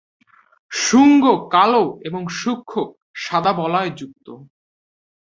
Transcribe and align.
শুঙ্গ 0.71 1.23
কালো 1.51 1.83
এবং 2.03 2.21
সূক্ষ্ম 2.31 2.75
সাদা 3.15 3.51
বলয় 3.53 3.89
যুক্ত। 3.97 4.27